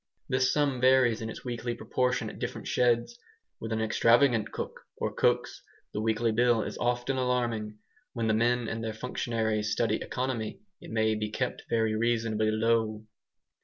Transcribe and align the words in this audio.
This 0.27 0.51
sum 0.51 0.81
varies 0.81 1.21
in 1.21 1.29
its 1.29 1.45
weekly 1.45 1.75
proportion 1.75 2.27
at 2.27 2.39
different 2.39 2.67
sheds. 2.67 3.19
With 3.59 3.71
an 3.71 3.83
extravagant 3.83 4.51
cook, 4.51 4.79
or 4.97 5.13
cooks, 5.13 5.61
the 5.93 6.01
weekly 6.01 6.31
bill 6.31 6.63
is 6.63 6.75
often 6.79 7.17
alarming. 7.17 7.77
When 8.13 8.25
the 8.25 8.33
men 8.33 8.67
and 8.67 8.83
their 8.83 8.93
functionary 8.95 9.61
study 9.61 9.97
economy 9.97 10.61
it 10.81 10.89
may 10.89 11.13
be 11.13 11.29
kept 11.29 11.65
very 11.69 11.95
reasonably 11.95 12.49
low. 12.49 13.05